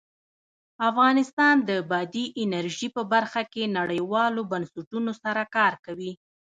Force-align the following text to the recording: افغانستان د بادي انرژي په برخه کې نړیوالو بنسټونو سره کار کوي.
افغانستان 0.89 1.55
د 1.69 1.71
بادي 1.89 2.25
انرژي 2.43 2.87
په 2.95 3.01
برخه 3.13 3.41
کې 3.53 3.73
نړیوالو 3.79 4.41
بنسټونو 4.51 5.11
سره 5.23 5.41
کار 5.55 5.73
کوي. 5.85 6.11